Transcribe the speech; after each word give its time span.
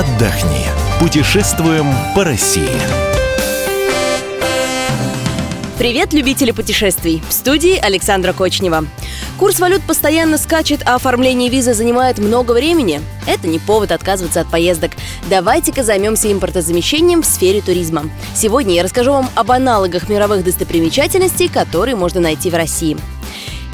отдохни. 0.00 0.66
Путешествуем 0.98 1.86
по 2.14 2.24
России. 2.24 2.80
Привет, 5.76 6.14
любители 6.14 6.52
путешествий! 6.52 7.22
В 7.28 7.32
студии 7.34 7.76
Александра 7.76 8.32
Кочнева. 8.32 8.86
Курс 9.38 9.60
валют 9.60 9.82
постоянно 9.82 10.38
скачет, 10.38 10.80
а 10.86 10.94
оформление 10.94 11.50
визы 11.50 11.74
занимает 11.74 12.18
много 12.18 12.52
времени. 12.52 13.02
Это 13.26 13.46
не 13.46 13.58
повод 13.58 13.92
отказываться 13.92 14.40
от 14.40 14.50
поездок. 14.50 14.92
Давайте-ка 15.28 15.82
займемся 15.82 16.32
импортозамещением 16.32 17.20
в 17.20 17.26
сфере 17.26 17.60
туризма. 17.60 18.04
Сегодня 18.34 18.76
я 18.76 18.82
расскажу 18.82 19.12
вам 19.12 19.28
об 19.34 19.50
аналогах 19.50 20.08
мировых 20.08 20.44
достопримечательностей, 20.44 21.48
которые 21.48 21.94
можно 21.94 22.20
найти 22.20 22.48
в 22.48 22.54
России. 22.54 22.96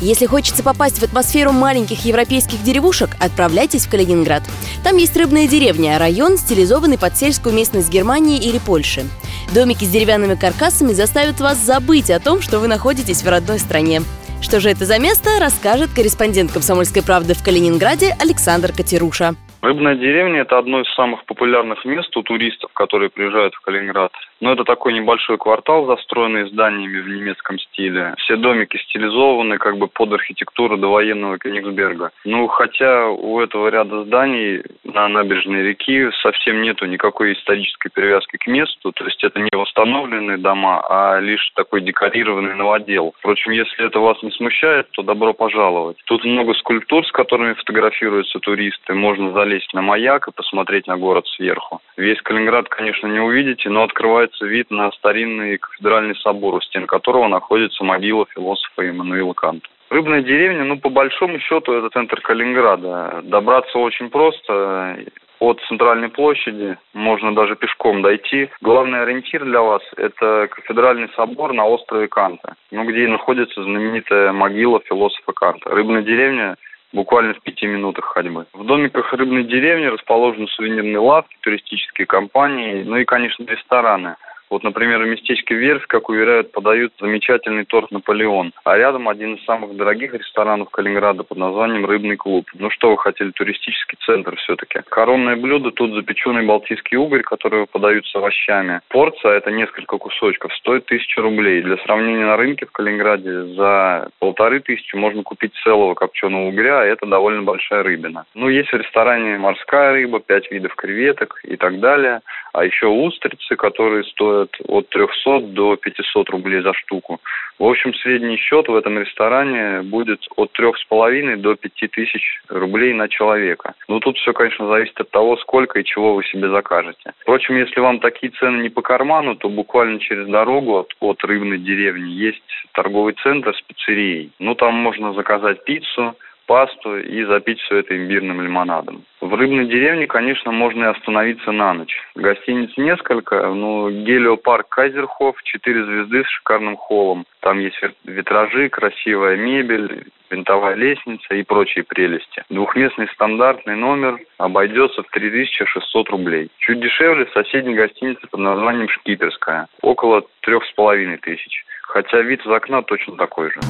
Если 0.01 0.27
хочется 0.27 0.63
попасть 0.63 0.99
в 0.99 1.03
атмосферу 1.03 1.53
маленьких 1.53 2.05
европейских 2.05 2.63
деревушек, 2.63 3.11
отправляйтесь 3.19 3.87
в 3.87 3.91
Калининград. 3.91 4.43
Там 4.85 4.97
есть 4.99 5.17
рыбная 5.17 5.49
деревня, 5.49 5.99
район, 5.99 6.37
стилизованный 6.37 6.99
под 6.99 7.17
сельскую 7.17 7.55
местность 7.55 7.89
Германии 7.89 8.39
или 8.39 8.59
Польши. 8.59 9.07
Домики 9.55 9.85
с 9.85 9.89
деревянными 9.89 10.35
каркасами 10.35 10.93
заставят 10.93 11.41
вас 11.41 11.59
забыть 11.59 12.11
о 12.11 12.21
том, 12.21 12.43
что 12.43 12.61
вы 12.61 12.69
находитесь 12.69 13.23
в 13.23 13.29
родной 13.29 13.59
стране. 13.59 14.03
Что 14.43 14.61
же 14.61 14.69
это 14.71 14.85
за 14.85 14.99
место, 14.99 15.39
расскажет 15.41 15.91
корреспондент 15.95 16.53
«Комсомольской 16.53 17.03
правды» 17.03 17.33
в 17.33 17.43
Калининграде 17.43 18.15
Александр 18.21 18.73
Катеруша. 18.73 19.35
Рыбная 19.63 19.97
деревня– 19.97 20.41
это 20.43 20.59
одно 20.59 20.81
из 20.81 20.95
самых 20.95 21.25
популярных 21.25 21.85
мест 21.85 22.17
у 22.17 22.23
туристов, 22.23 22.71
которые 22.73 23.11
приезжают 23.11 23.55
в 23.55 23.61
Калининград. 23.61 24.13
Но 24.41 24.53
это 24.53 24.65
такой 24.65 24.93
небольшой 24.93 25.39
квартал, 25.39 25.87
застроенный 25.87 26.49
зданиями 26.49 27.01
в 27.01 27.09
немецком 27.09 27.59
стиле. 27.59 28.15
Все 28.19 28.37
домики 28.37 28.77
стилизованы 28.77 29.59
как 29.59 29.79
бы 29.79 29.89
под 29.89 30.13
архитектуру 30.13 30.77
довоенного 30.77 31.39
Кенигсберга. 31.39 32.11
Ну, 32.25 32.47
хотя 32.49 33.09
у 33.09 33.41
этого 33.41 33.69
ряда 33.69 34.05
зданий 34.05 34.63
на 34.97 35.09
набережной 35.09 35.63
реки 35.63 36.11
совсем 36.23 36.63
нету 36.63 36.87
никакой 36.87 37.35
исторической 37.35 37.91
привязки 37.91 38.37
к 38.39 38.47
месту. 38.47 38.93
То 38.93 39.05
есть 39.05 39.23
это 39.23 39.39
не 39.39 39.51
восстановленные 39.53 40.39
дома, 40.39 40.83
а 40.89 41.21
лишь 41.21 41.53
такой 41.55 41.83
декорированный 41.83 42.57
новодел. 42.57 43.15
Впрочем, 43.19 43.53
если 43.53 43.87
это 43.87 44.01
вас 44.01 44.21
не 44.23 44.33
смущает, 44.33 44.91
то 44.91 45.03
добро 45.03 45.33
пожаловать. 45.33 45.99
Тут 46.07 46.25
много 46.25 46.55
скульптур, 46.55 47.07
с 47.07 47.13
которыми 47.13 47.55
фотографируются 47.55 48.39
туристы. 48.41 48.95
Можно 48.95 49.33
залезть 49.33 49.73
на 49.75 49.83
маяк 49.83 50.29
и 50.29 50.33
посмотреть 50.33 50.87
на 50.87 50.97
город 50.97 51.27
сверху. 51.29 51.81
Весь 51.97 52.21
Калининград, 52.23 52.69
конечно, 52.69 53.07
не 53.07 53.21
увидите, 53.21 53.69
но 53.69 53.85
открывает 53.85 54.17
открывается 54.17 54.47
вид 54.47 54.71
на 54.71 54.91
старинный 54.93 55.59
кафедральный 55.59 56.17
собор, 56.17 56.55
у 56.55 56.61
стен 56.61 56.87
которого 56.87 57.29
находится 57.29 57.85
могила 57.85 58.27
философа 58.35 58.89
Иммануила 58.89 59.35
Канта. 59.35 59.69
Рыбная 59.89 60.23
деревня, 60.23 60.65
ну, 60.65 60.79
по 60.79 60.89
большому 60.89 61.39
счету, 61.39 61.73
это 61.73 61.91
центр 61.91 62.21
Калининграда. 62.21 63.21
Добраться 63.25 63.79
очень 63.79 64.11
просто. 64.11 64.99
От 65.39 65.61
центральной 65.69 66.09
площади 66.09 66.79
можно 66.95 67.35
даже 67.35 67.57
пешком 67.57 68.01
дойти. 68.01 68.49
Главный 68.63 69.03
ориентир 69.03 69.45
для 69.45 69.61
вас– 69.61 69.83
это 69.97 70.49
кафедральный 70.51 71.11
собор 71.15 71.53
на 71.53 71.67
острове 71.67 72.09
Канта, 72.09 72.55
ну, 72.71 72.85
где 72.85 73.07
находится 73.07 73.63
знаменитая 73.63 74.33
могила 74.33 74.81
философа 74.81 75.33
Канта. 75.33 75.71
Рыбная 75.71 76.03
деревня 76.03 76.57
буквально 76.93 77.35
в 77.35 77.43
пяти 77.43 77.67
минутах 77.67 78.07
ходьбы. 78.07 78.47
В 78.55 78.65
домиках 78.65 79.13
рыбной 79.13 79.45
деревни 79.45 79.85
расположены 79.87 80.49
сувенирные 80.49 80.99
лавки, 80.99 81.37
туристические 81.41 82.07
компании, 82.07 82.83
ну 82.85 82.97
и, 82.97 83.05
конечно, 83.05 83.45
рестораны. 83.45 84.17
Вот, 84.51 84.63
например, 84.63 85.03
в 85.03 85.07
местечке 85.07 85.55
Верск, 85.55 85.87
как 85.89 86.09
уверяют, 86.09 86.53
подают 86.53 86.93
замечательный 87.01 87.65
торт 87.65 87.91
«Наполеон». 87.91 88.53
А 88.65 88.77
рядом 88.77 89.09
один 89.09 89.35
из 89.35 89.45
самых 89.45 89.77
дорогих 89.77 90.15
ресторанов 90.15 90.71
Калининграда 90.71 91.25
под 91.25 91.39
названием 91.39 91.85
«Рыбный 91.85 92.17
клуб». 92.17 92.47
Ну 92.55 92.71
что 92.71 92.91
вы 92.91 92.99
хотели, 92.99 93.31
туристический 93.33 93.99
центр 94.07 94.37
все-таки. 94.37 94.81
Коронное 94.89 95.37
блюдо 95.37 95.73
тут 95.73 95.95
запеченный 95.95 96.45
балтийский 96.47 96.97
угорь, 96.97 97.23
который 97.23 97.67
подают 97.67 98.07
с 98.07 98.15
овощами. 98.15 98.81
Порция, 98.89 99.33
это 99.33 99.51
несколько 99.51 99.99
кусочков, 99.99 100.55
стоит 100.55 100.87
тысячу 100.87 101.23
рублей. 101.23 101.63
Для 101.63 101.77
сравнения 101.79 102.27
на 102.27 102.37
рынке 102.37 102.67
в 102.67 102.73
Калининграде 102.73 103.55
за 103.55 104.11
полторы 104.21 104.61
тысячи 104.61 104.95
можно 104.95 105.23
купить 105.23 105.55
целого 105.65 105.95
копченого 105.95 106.47
угря, 106.47 106.81
а 106.81 106.85
это 106.85 107.07
довольно 107.07 107.43
большая 107.43 107.83
рыбина. 107.83 108.25
Ну, 108.35 108.49
есть 108.49 108.71
в 108.71 108.77
ресторане 108.77 109.39
морская 109.39 109.93
рыба, 109.93 110.21
пять 110.21 110.51
видов 110.51 110.75
креветок 110.77 111.41
и 111.43 111.57
так 111.57 111.81
далее. 111.81 112.21
А 112.53 112.65
еще 112.65 112.87
устрицы, 112.87 113.57
которые 113.57 114.05
стоят 114.05 114.36
стоят 114.37 114.51
от 114.69 114.89
300 114.91 115.41
до 115.53 115.77
500 115.77 116.31
рублей 116.31 116.63
за 116.63 116.73
штуку. 116.75 117.21
В 117.59 117.65
общем, 117.65 117.95
средний 117.95 118.37
счет 118.37 118.69
в 118.69 118.77
этом 118.77 118.99
ресторане 118.99 119.83
будет 119.83 120.21
от 120.37 120.51
3,5 120.59 121.37
до 121.37 121.55
5 121.55 121.73
тысяч 121.91 122.41
рублей 122.49 122.93
на 122.93 123.09
человека. 123.09 123.75
Ну, 123.89 124.01
тут 124.01 124.19
все, 124.19 124.33
конечно, 124.33 124.67
зависит 124.69 125.01
от 125.01 125.11
того, 125.11 125.37
сколько 125.39 125.79
и 125.79 125.85
чего 125.85 126.15
вы 126.15 126.25
себе 126.25 126.51
закажете. 126.51 127.13
Впрочем, 127.21 127.57
если 127.57 127.81
вам 127.81 128.01
такие 128.01 128.31
цены 128.33 128.63
не 128.63 128.69
по 128.69 128.83
карману, 128.83 129.37
то 129.37 129.49
буквально 129.49 130.01
через 130.01 130.27
дорогу 130.29 130.81
от, 130.81 130.95
от 131.01 131.25
рыбной 131.25 131.59
деревни 131.59 132.11
есть 132.11 132.43
торговый 132.73 133.15
центр 133.23 133.55
с 133.57 133.63
пиццерией. 133.63 134.33
Ну, 134.39 134.55
там 134.55 134.75
можно 134.75 135.15
заказать 135.15 135.65
пиццу, 135.65 136.15
пасту 136.47 136.99
и 136.99 137.25
запить 137.25 137.61
все 137.61 137.79
это 137.79 137.97
имбирным 137.97 138.41
лимонадом. 138.41 139.05
В 139.21 139.35
рыбной 139.35 139.67
деревне, 139.67 140.07
конечно, 140.07 140.53
можно 140.53 140.85
и 140.85 140.89
остановиться 140.89 141.53
на 141.53 141.75
ночь. 141.75 141.97
Гостиниц 142.15 142.71
несколько, 142.77 143.49
но 143.49 143.91
гелиопарк 143.91 144.69
Кайзерхоф, 144.69 145.43
четыре 145.43 145.85
звезды 145.85 146.25
с 146.25 146.29
шикарным 146.29 146.77
холлом. 146.77 147.27
Там 147.41 147.59
есть 147.59 147.81
витражи, 148.05 148.69
красивая 148.69 149.37
мебель, 149.37 150.05
винтовая 150.31 150.75
лестница 150.75 151.35
и 151.35 151.43
прочие 151.43 151.85
прелести. 151.85 152.45
Двухместный 152.51 153.09
стандартный 153.15 153.77
номер 153.77 154.19
обойдется 154.39 155.03
в 155.03 155.09
3600 155.11 156.09
рублей. 156.11 156.51
Чуть 156.59 156.81
дешевле 156.81 157.27
соседней 157.33 157.75
гостиницы 157.75 158.27
под 158.31 158.41
названием 158.41 158.89
Шкиперская. 158.89 159.67
Около 159.83 160.25
трех 160.41 160.65
с 160.65 160.73
половиной 160.73 161.19
тысяч. 161.19 161.65
Хотя 161.83 162.21
вид 162.21 162.41
из 162.45 162.51
окна 162.51 162.83
точно 162.83 163.17
такой 163.17 163.51
же. 163.51 163.61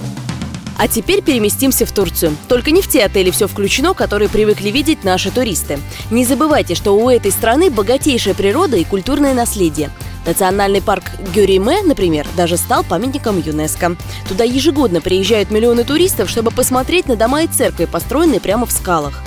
А 0.79 0.89
теперь 0.89 1.23
переместимся 1.23 1.87
в 1.87 1.93
Турцию. 1.93 2.37
Только 2.49 2.71
не 2.71 2.83
в 2.83 2.89
те 2.89 3.05
отели 3.05 3.31
все 3.31 3.49
включено, 3.49 3.95
которые 3.95 4.29
привыкли 4.29 4.71
видеть 4.71 5.05
наши 5.05 5.31
туристы. 5.31 5.79
Не 6.11 6.25
забывайте, 6.25 6.75
что 6.75 6.93
у 6.93 7.09
этой 7.09 7.33
страны 7.33 7.71
богатейшая 7.71 8.35
природа 8.35 8.77
и 8.77 8.85
культурное 8.85 9.33
наследие. 9.33 9.91
Национальный 10.27 10.83
парк 10.83 11.05
Гюриме, 11.35 11.83
например, 11.83 12.27
даже 12.37 12.57
стал 12.57 12.83
памятником 12.85 13.41
ЮНЕСКО. 13.41 13.97
Туда 14.29 14.45
ежегодно 14.45 15.01
приезжают 15.01 15.51
миллионы 15.51 15.85
туристов, 15.85 16.29
чтобы 16.29 16.51
посмотреть 16.51 17.07
на 17.07 17.17
дома 17.17 17.43
и 17.43 17.47
церкви, 17.47 17.85
построенные 17.87 18.41
прямо 18.41 18.67
в 18.67 18.73
скалах. 18.73 19.23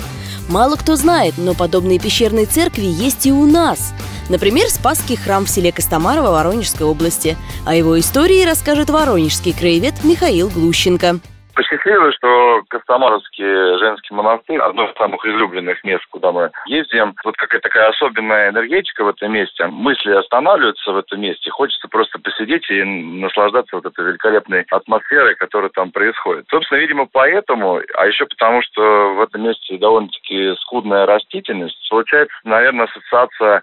Мало 0.48 0.76
кто 0.76 0.96
знает, 0.96 1.34
но 1.36 1.54
подобные 1.54 1.98
пещерные 1.98 2.44
церкви 2.44 2.84
есть 2.84 3.26
и 3.26 3.32
у 3.32 3.46
нас. 3.46 3.92
Например, 4.28 4.68
Спасский 4.68 5.16
храм 5.16 5.46
в 5.46 5.50
селе 5.50 5.72
Костомарово 5.72 6.32
Воронежской 6.32 6.86
области. 6.86 7.36
О 7.64 7.74
его 7.74 7.98
истории 7.98 8.44
расскажет 8.44 8.90
воронежский 8.90 9.52
краевед 9.52 10.04
Михаил 10.04 10.48
Глущенко 10.48 11.20
посчастливилось, 11.60 12.14
что 12.14 12.62
Костомаровский 12.68 13.78
женский 13.78 14.14
монастырь, 14.14 14.60
одно 14.60 14.86
из 14.86 14.96
самых 14.96 15.24
излюбленных 15.26 15.84
мест, 15.84 16.04
куда 16.10 16.32
мы 16.32 16.50
ездим. 16.66 17.14
Вот 17.22 17.36
какая-то 17.36 17.68
такая 17.68 17.90
особенная 17.90 18.48
энергетика 18.48 19.04
в 19.04 19.08
этом 19.08 19.32
месте. 19.32 19.66
Мысли 19.66 20.12
останавливаются 20.12 20.90
в 20.90 20.96
этом 20.96 21.20
месте. 21.20 21.50
Хочется 21.50 21.86
просто 21.88 22.18
посидеть 22.18 22.68
и 22.70 22.82
наслаждаться 22.82 23.76
вот 23.76 23.84
этой 23.84 24.06
великолепной 24.06 24.64
атмосферой, 24.70 25.34
которая 25.34 25.70
там 25.70 25.90
происходит. 25.90 26.46
Собственно, 26.50 26.78
видимо, 26.78 27.06
поэтому, 27.12 27.80
а 27.94 28.06
еще 28.06 28.24
потому, 28.24 28.62
что 28.62 29.14
в 29.14 29.20
этом 29.20 29.42
месте 29.42 29.76
довольно-таки 29.76 30.54
скудная 30.60 31.04
растительность, 31.04 31.76
получается, 31.90 32.34
наверное, 32.44 32.86
ассоциация 32.86 33.60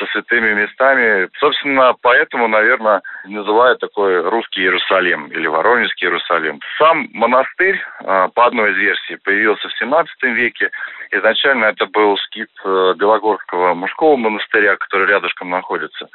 со 0.00 0.06
святыми 0.06 0.54
местами. 0.54 1.28
Собственно, 1.38 1.94
поэтому, 2.00 2.48
наверное, 2.48 3.02
называют 3.26 3.80
такой 3.80 4.20
русский 4.28 4.62
Иерусалим 4.62 5.26
или 5.26 5.46
Воронежский 5.46 6.06
Иерусалим. 6.06 6.60
Сам 6.78 7.08
монастырь, 7.12 7.78
а, 8.04 8.28
по 8.28 8.46
одной 8.46 8.72
из 8.72 8.76
версий, 8.78 9.16
появился 9.16 9.68
в 9.68 9.78
17 9.78 10.22
веке. 10.34 10.70
Изначально 11.12 11.66
это 11.66 11.86
был 11.86 12.16
скит 12.18 12.50
э, 12.64 12.94
Белогорского 12.96 13.74
мужского 13.74 14.16
монастыря, 14.16 14.76
который 14.76 15.08
рядышком 15.08 15.50
находится 15.50 16.08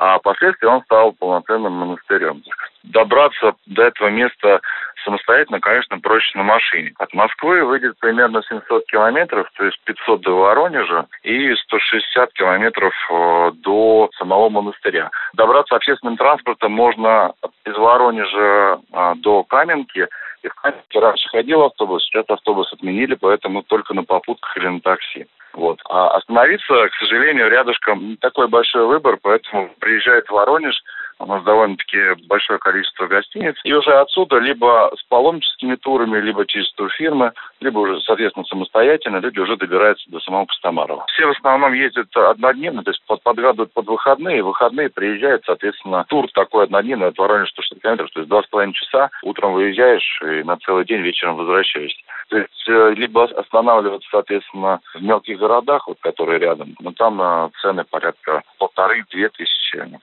а 0.00 0.18
впоследствии 0.18 0.66
он 0.66 0.82
стал 0.84 1.12
полноценным 1.12 1.74
монастырем. 1.74 2.42
Добраться 2.82 3.52
до 3.66 3.82
этого 3.82 4.08
места 4.08 4.62
самостоятельно, 5.04 5.60
конечно, 5.60 5.98
проще 5.98 6.36
на 6.36 6.44
машине. 6.44 6.92
От 6.98 7.12
Москвы 7.14 7.64
выйдет 7.64 7.98
примерно 7.98 8.42
700 8.42 8.86
километров, 8.86 9.48
то 9.56 9.64
есть 9.64 9.80
500 9.84 10.20
до 10.20 10.36
Воронежа 10.36 11.06
и 11.22 11.54
160 11.54 12.32
километров 12.32 12.94
э, 13.10 13.50
до 13.54 14.10
самого 14.18 14.48
монастыря. 14.48 15.10
Добраться 15.34 15.76
общественным 15.76 16.16
транспортом 16.16 16.72
можно 16.72 17.32
из 17.64 17.76
Воронежа 17.76 18.80
э, 18.92 19.14
до 19.16 19.44
Каменки. 19.44 20.08
И 20.42 20.48
в 20.48 20.54
Каменке 20.54 20.98
раньше 20.98 21.28
ходил 21.28 21.62
автобус, 21.62 22.02
сейчас 22.04 22.24
автобус 22.28 22.72
отменили, 22.72 23.14
поэтому 23.14 23.62
только 23.62 23.92
на 23.94 24.04
попутках 24.04 24.56
или 24.56 24.68
на 24.68 24.80
такси. 24.80 25.26
Вот. 25.52 25.80
А 25.88 26.16
остановиться, 26.16 26.88
к 26.88 26.94
сожалению, 27.00 27.50
рядышком 27.50 28.10
не 28.10 28.16
такой 28.16 28.48
большой 28.48 28.86
выбор, 28.86 29.18
поэтому 29.20 29.70
приезжает 29.80 30.26
в 30.28 30.32
Воронеж, 30.32 30.80
у 31.20 31.26
нас 31.26 31.42
довольно-таки 31.44 31.98
большое 32.26 32.58
количество 32.58 33.06
гостиниц. 33.06 33.54
И 33.64 33.72
уже 33.72 33.92
отсюда 33.92 34.38
либо 34.38 34.90
с 34.98 35.02
паломническими 35.04 35.76
турами, 35.76 36.18
либо 36.20 36.46
через 36.46 36.72
турфирмы, 36.72 37.32
либо 37.60 37.78
уже, 37.78 38.00
соответственно, 38.00 38.44
самостоятельно 38.46 39.18
люди 39.18 39.38
уже 39.38 39.56
добираются 39.56 40.10
до 40.10 40.18
самого 40.20 40.46
Костомарова. 40.46 41.04
Все 41.08 41.26
в 41.26 41.30
основном 41.30 41.74
ездят 41.74 42.08
однодневно, 42.16 42.82
то 42.82 42.90
есть 42.90 43.02
под, 43.06 43.22
подгадывают 43.22 43.72
под 43.72 43.86
выходные, 43.86 44.38
и 44.38 44.42
выходные 44.42 44.88
приезжают, 44.88 45.44
соответственно, 45.44 46.04
тур 46.08 46.26
такой 46.32 46.64
однодневный 46.64 47.08
от 47.08 47.18
Воронежа 47.18 47.50
160 47.50 47.82
километров, 47.82 48.10
то 48.10 48.20
есть 48.20 48.30
два 48.30 48.42
с 48.42 48.46
половиной 48.46 48.74
часа, 48.74 49.10
утром 49.22 49.52
выезжаешь 49.52 50.20
и 50.22 50.42
на 50.42 50.56
целый 50.58 50.84
день 50.84 51.02
вечером 51.02 51.36
возвращаешься. 51.36 52.00
То 52.28 52.38
есть 52.38 52.68
э, 52.68 52.94
либо 52.96 53.24
останавливаться, 53.24 54.08
соответственно, 54.10 54.80
в 54.94 55.02
мелких 55.02 55.38
городах, 55.38 55.86
вот, 55.86 55.98
которые 56.00 56.38
рядом, 56.38 56.74
но 56.80 56.92
там 56.92 57.20
э, 57.20 57.50
цены 57.60 57.84
порядка 57.84 58.42
полторы-две 58.80 59.28
тысячи. 59.28 59.60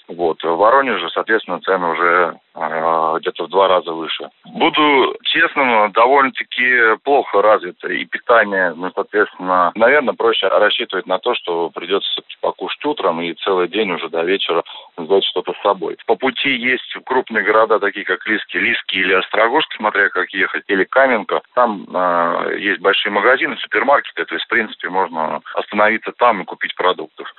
Вот. 0.08 0.42
В 0.44 0.56
Воронеже, 0.56 1.10
соответственно, 1.10 1.60
цены 1.62 1.88
уже 1.92 2.40
э, 2.56 3.16
где-то 3.20 3.46
в 3.46 3.50
два 3.50 3.68
раза 3.68 3.92
выше. 3.92 4.30
Буду 4.46 5.16
честным, 5.24 5.92
довольно-таки 5.92 6.98
плохо 7.04 7.42
развито 7.42 7.88
и 7.90 8.06
питание, 8.06 8.74
ну, 8.76 8.92
соответственно, 8.94 9.72
наверное, 9.76 10.14
проще 10.14 10.48
рассчитывать 10.48 11.06
на 11.08 11.20
то, 11.20 11.34
что 11.36 11.70
придется 11.70 12.10
покушать 12.42 12.86
утром 12.86 13.22
и 13.22 13.34
целый 13.34 13.68
день 13.68 13.92
уже 13.92 14.10
до 14.10 14.24
вечера 14.24 14.64
взять 14.96 15.26
что-то 15.26 15.54
с 15.54 15.62
собой. 15.62 15.98
По 16.06 16.16
пути 16.16 16.50
есть 16.50 16.96
крупные 17.06 17.44
города, 17.44 17.80
такие 17.80 18.06
как 18.06 18.26
Лиски, 18.28 18.58
Лиски 18.58 18.96
или 18.96 19.14
Острогожск, 19.14 19.74
смотря 19.76 20.10
как 20.10 20.30
ехать, 20.30 20.64
или 20.68 20.84
Каменка. 20.86 21.42
Там 21.56 21.86
э, 21.94 22.58
есть 22.60 22.80
большие 22.80 23.12
магазины, 23.12 23.58
супермаркеты, 23.58 24.26
то 24.26 24.36
есть, 24.36 24.46
в 24.46 24.50
принципе, 24.50 24.90
можно 24.90 25.42
остановиться 25.56 26.12
там 26.18 26.42
и 26.42 26.46
купить 26.46 26.76
продуктов. 26.76 27.34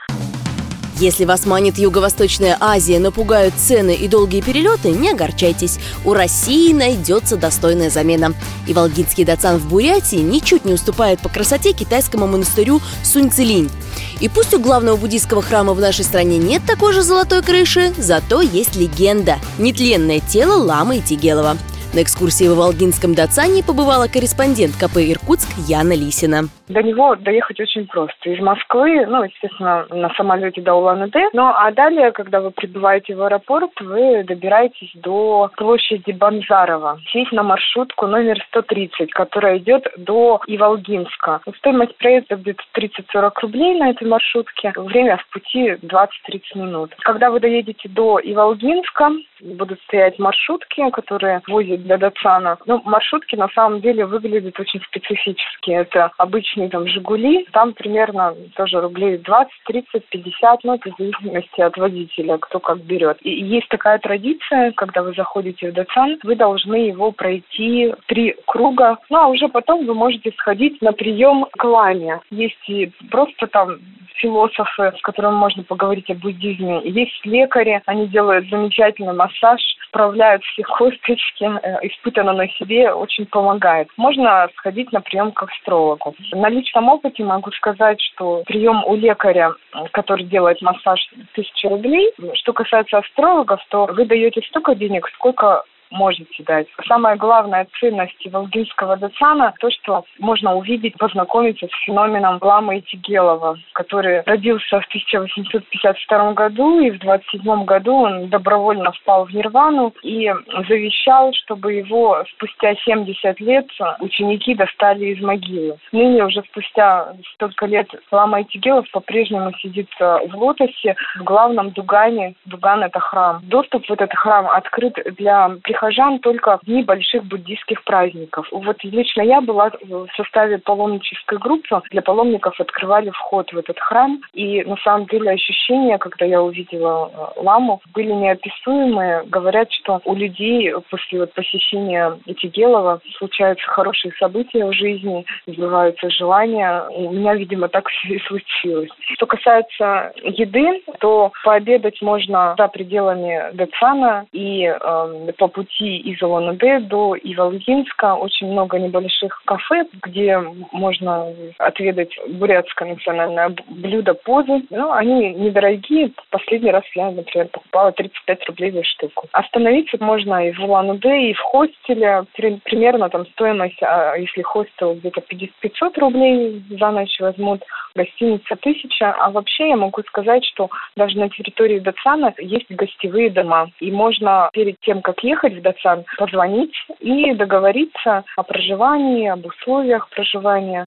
Если 1.00 1.24
вас 1.24 1.46
манит 1.46 1.78
Юго-Восточная 1.78 2.56
Азия, 2.58 2.98
но 2.98 3.12
пугают 3.12 3.54
цены 3.54 3.94
и 3.94 4.08
долгие 4.08 4.40
перелеты, 4.40 4.88
не 4.88 5.12
огорчайтесь. 5.12 5.78
У 6.04 6.12
России 6.12 6.72
найдется 6.72 7.36
достойная 7.36 7.88
замена. 7.88 8.34
И 8.66 8.74
волгинский 8.74 9.24
Дацан 9.24 9.58
в 9.58 9.68
Бурятии 9.68 10.16
ничуть 10.16 10.64
не 10.64 10.72
уступает 10.72 11.20
по 11.20 11.28
красоте 11.28 11.72
китайскому 11.72 12.26
монастырю 12.26 12.80
Суньцзилинь. 13.04 13.70
И 14.18 14.28
пусть 14.28 14.52
у 14.54 14.58
главного 14.58 14.96
буддийского 14.96 15.40
храма 15.40 15.72
в 15.72 15.80
нашей 15.80 16.04
стране 16.04 16.36
нет 16.36 16.62
такой 16.66 16.92
же 16.92 17.02
золотой 17.02 17.42
крыши, 17.42 17.92
зато 17.96 18.40
есть 18.40 18.74
легенда– 18.74 19.38
нетленное 19.58 20.18
тело 20.18 20.60
Ламы 20.60 20.98
Тигелова. 20.98 21.56
На 21.94 22.02
экскурсии 22.02 22.46
в 22.46 22.54
Волгинском 22.54 23.14
Дацане 23.14 23.64
побывала 23.64 24.08
корреспондент 24.08 24.76
КП 24.76 24.98
«Иркутск» 24.98 25.48
Яна 25.66 25.96
Лисина. 25.96 26.52
До 26.68 26.82
него 26.82 27.16
доехать 27.16 27.58
очень 27.60 27.86
просто. 27.86 28.28
Из 28.28 28.38
Москвы, 28.40 29.06
ну, 29.06 29.22
естественно, 29.22 29.86
на 29.88 30.12
самолете 30.14 30.60
до 30.60 30.74
Улан-Удэ. 30.74 31.30
Ну, 31.32 31.44
а 31.46 31.72
далее, 31.72 32.12
когда 32.12 32.42
вы 32.42 32.50
прибываете 32.50 33.14
в 33.14 33.22
аэропорт, 33.22 33.70
вы 33.80 34.22
добираетесь 34.24 34.90
до 34.96 35.50
площади 35.56 36.12
Банзарова. 36.12 37.00
Сесть 37.10 37.32
на 37.32 37.42
маршрутку 37.42 38.06
номер 38.06 38.38
130, 38.48 39.10
которая 39.12 39.56
идет 39.56 39.86
до 39.96 40.42
Иволгинска. 40.46 41.40
Стоимость 41.56 41.96
проезда 41.96 42.36
где-то 42.36 42.62
30-40 42.76 43.30
рублей 43.40 43.78
на 43.78 43.90
этой 43.90 44.06
маршрутке. 44.06 44.74
Время 44.76 45.16
в 45.16 45.26
пути 45.32 45.70
20-30 45.82 46.08
минут. 46.56 46.94
Когда 46.98 47.30
вы 47.30 47.40
доедете 47.40 47.88
до 47.88 48.20
Иволгинска, 48.22 49.10
будут 49.40 49.80
стоять 49.82 50.18
маршрутки, 50.18 50.90
которые 50.90 51.40
возят 51.48 51.77
для 51.78 51.98
Датсана. 51.98 52.58
Ну, 52.66 52.82
маршрутки 52.84 53.36
на 53.36 53.48
самом 53.48 53.80
деле 53.80 54.06
выглядят 54.06 54.58
очень 54.58 54.80
специфически. 54.82 55.70
Это 55.70 56.10
обычные 56.18 56.68
там 56.68 56.86
«Жигули», 56.86 57.46
там 57.52 57.72
примерно 57.72 58.34
тоже 58.54 58.80
рублей 58.80 59.18
20, 59.18 59.52
30, 59.66 60.04
50, 60.08 60.64
ну, 60.64 60.74
это 60.74 60.90
в 60.90 60.98
зависимости 60.98 61.60
от 61.60 61.76
водителя, 61.76 62.38
кто 62.38 62.58
как 62.60 62.78
берет. 62.80 63.18
И 63.22 63.30
есть 63.30 63.68
такая 63.68 63.98
традиция, 63.98 64.72
когда 64.72 65.02
вы 65.02 65.12
заходите 65.14 65.70
в 65.70 65.74
Датсан, 65.74 66.18
вы 66.22 66.36
должны 66.36 66.76
его 66.76 67.12
пройти 67.12 67.94
три 68.06 68.36
круга, 68.46 68.98
ну, 69.10 69.18
а 69.18 69.26
уже 69.28 69.48
потом 69.48 69.86
вы 69.86 69.94
можете 69.94 70.32
сходить 70.32 70.80
на 70.82 70.92
прием 70.92 71.46
к 71.56 71.64
ламе. 71.64 72.20
Есть 72.30 72.68
и 72.68 72.92
просто 73.10 73.46
там 73.46 73.78
философы, 74.18 74.92
с 74.98 75.02
которыми 75.02 75.34
можно 75.34 75.62
поговорить 75.62 76.10
о 76.10 76.14
буддизме. 76.14 76.80
Есть 76.84 77.24
лекари, 77.24 77.82
они 77.86 78.06
делают 78.08 78.48
замечательный 78.48 79.14
массаж, 79.14 79.60
справляют 79.88 80.42
все 80.44 80.62
косточки, 80.62 81.44
э, 81.44 81.86
испытано 81.88 82.32
на 82.32 82.48
себе, 82.48 82.92
очень 82.92 83.26
помогает. 83.26 83.88
Можно 83.96 84.48
сходить 84.56 84.92
на 84.92 85.00
прием 85.00 85.32
к 85.32 85.42
астрологу. 85.42 86.14
На 86.32 86.48
личном 86.48 86.88
опыте 86.88 87.24
могу 87.24 87.50
сказать, 87.52 88.00
что 88.00 88.42
прием 88.46 88.84
у 88.84 88.94
лекаря, 88.94 89.52
который 89.92 90.24
делает 90.24 90.60
массаж, 90.62 91.00
тысяча 91.34 91.68
рублей. 91.68 92.12
Что 92.34 92.52
касается 92.52 92.98
астрологов, 92.98 93.60
то 93.70 93.86
вы 93.86 94.04
даете 94.04 94.40
столько 94.48 94.74
денег, 94.74 95.08
сколько 95.14 95.64
можете 95.90 96.42
дать. 96.44 96.66
Самая 96.86 97.16
главная 97.16 97.66
ценность 97.80 98.26
волгинского 98.30 98.96
Дацана– 98.96 99.54
то, 99.60 99.70
что 99.70 100.04
можно 100.18 100.54
увидеть, 100.54 100.96
познакомиться 100.98 101.66
с 101.66 101.84
феноменом 101.84 102.38
Ламы 102.40 102.80
Тигелова, 102.82 103.56
который 103.72 104.22
родился 104.22 104.80
в 104.80 104.86
1852 104.86 106.32
году, 106.32 106.80
и 106.80 106.90
в 106.90 106.98
27 106.98 107.64
году 107.64 107.94
он 107.94 108.28
добровольно 108.28 108.92
впал 108.92 109.24
в 109.24 109.34
нирвану 109.34 109.92
и 110.02 110.32
завещал, 110.68 111.32
чтобы 111.34 111.74
его 111.74 112.24
спустя 112.34 112.74
70 112.74 113.40
лет 113.40 113.66
ученики 114.00 114.54
достали 114.54 115.06
из 115.06 115.22
могилы. 115.22 115.78
Ныне 115.92 116.24
уже 116.24 116.42
спустя 116.42 117.14
столько 117.34 117.66
лет 117.66 117.88
Лама 118.10 118.44
Тигелов 118.44 118.90
по-прежнему 118.92 119.52
сидит 119.58 119.88
в 119.98 120.34
лотосе 120.34 120.96
в 121.18 121.24
главном 121.24 121.70
Дугане. 121.70 122.34
Дуган– 122.44 122.82
это 122.84 123.00
храм. 123.00 123.40
Доступ 123.44 123.86
в 123.86 123.92
этот 123.92 124.12
храм 124.14 124.46
открыт 124.48 124.94
для 125.16 125.48
прихожан 125.62 125.77
только 126.22 126.58
в 126.58 126.66
дни 126.66 126.82
больших 126.82 127.24
буддийских 127.24 127.82
праздников. 127.84 128.46
Вот 128.50 128.76
лично 128.82 129.22
я 129.22 129.40
была 129.40 129.70
в 129.82 130.06
составе 130.16 130.58
паломнической 130.58 131.38
группы. 131.38 131.80
Для 131.90 132.02
паломников 132.02 132.60
открывали 132.60 133.10
вход 133.10 133.52
в 133.52 133.58
этот 133.58 133.78
храм. 133.78 134.20
И 134.34 134.62
на 134.64 134.76
самом 134.78 135.06
деле 135.06 135.30
ощущения, 135.30 135.98
когда 135.98 136.24
я 136.24 136.42
увидела 136.42 137.10
э, 137.12 137.40
ламу, 137.40 137.80
были 137.94 138.12
неописуемые. 138.12 139.24
Говорят, 139.26 139.70
что 139.72 140.00
у 140.04 140.14
людей 140.14 140.72
после 140.90 141.20
вот 141.20 141.32
посещения 141.32 142.18
Этигелова 142.26 143.00
случаются 143.18 143.66
хорошие 143.68 144.12
события 144.18 144.64
в 144.64 144.72
жизни, 144.72 145.24
сбываются 145.46 146.10
желания. 146.10 146.84
У 146.90 147.12
меня, 147.12 147.34
видимо, 147.34 147.68
так 147.68 147.88
все 147.90 148.14
и 148.14 148.20
случилось. 148.20 148.90
Что 149.14 149.26
касается 149.26 150.12
еды, 150.22 150.82
то 151.00 151.32
пообедать 151.44 152.00
можно 152.02 152.54
за 152.58 152.68
пределами 152.68 153.54
Децана 153.54 154.26
и 154.32 154.64
э, 154.64 155.32
по 155.38 155.48
пути 155.48 155.67
пути 155.68 155.96
из 155.98 156.22
Улан-Удэ 156.22 156.80
до 156.80 157.16
Иволгинска 157.16 158.14
очень 158.14 158.50
много 158.50 158.78
небольших 158.78 159.42
кафе, 159.44 159.84
где 160.02 160.38
можно 160.72 161.32
отведать 161.58 162.16
бурятское 162.28 162.94
национальное 162.94 163.54
блюдо 163.68 164.14
позы. 164.14 164.62
Ну, 164.70 164.92
они 164.92 165.34
недорогие. 165.34 166.12
Последний 166.30 166.70
раз 166.70 166.84
я, 166.94 167.10
например, 167.10 167.48
покупала 167.48 167.92
35 167.92 168.46
рублей 168.48 168.70
за 168.72 168.84
штуку. 168.84 169.28
Остановиться 169.32 169.96
можно 170.00 170.48
и 170.48 170.52
в 170.52 170.60
Улан-Удэ, 170.60 171.30
и 171.30 171.34
в 171.34 171.40
хостеле. 171.40 172.24
Примерно 172.64 173.08
там 173.08 173.26
стоимость, 173.26 173.82
а 173.82 174.14
если 174.16 174.42
хостел 174.42 174.94
где-то 174.94 175.20
500 175.20 175.98
рублей 175.98 176.62
за 176.70 176.90
ночь 176.90 177.20
возьмут, 177.20 177.62
гостиница 177.98 178.54
1000. 178.54 179.04
А 179.04 179.30
вообще 179.30 179.68
я 179.68 179.76
могу 179.76 180.02
сказать, 180.08 180.44
что 180.44 180.68
даже 180.96 181.18
на 181.18 181.28
территории 181.28 181.80
Дацана 181.80 182.32
есть 182.38 182.70
гостевые 182.70 183.30
дома. 183.30 183.70
И 183.80 183.90
можно 183.90 184.50
перед 184.52 184.76
тем, 184.80 185.02
как 185.02 185.22
ехать 185.22 185.54
в 185.54 185.62
Дацан, 185.62 186.04
позвонить 186.16 186.74
и 187.00 187.34
договориться 187.34 188.24
о 188.36 188.42
проживании, 188.42 189.28
об 189.28 189.44
условиях 189.46 190.08
проживания. 190.10 190.84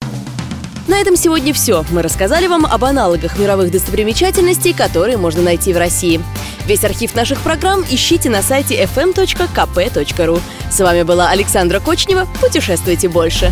На 0.88 1.00
этом 1.00 1.16
сегодня 1.16 1.54
все. 1.54 1.84
Мы 1.92 2.02
рассказали 2.02 2.48
вам 2.48 2.66
об 2.66 2.84
аналогах 2.84 3.40
мировых 3.40 3.72
достопримечательностей, 3.72 4.76
которые 4.76 5.18
можно 5.18 5.42
найти 5.42 5.74
в 5.74 5.78
России. 5.78 6.20
Весь 6.66 6.84
архив 6.84 7.16
наших 7.16 7.42
программ 7.44 7.82
ищите 7.82 8.30
на 8.30 8.42
сайте 8.42 8.84
fm.kp.ru. 8.84 10.40
С 10.70 10.80
вами 10.80 11.04
была 11.04 11.30
Александра 11.30 11.80
Кочнева. 11.80 12.26
Путешествуйте 12.42 13.10
больше. 13.10 13.52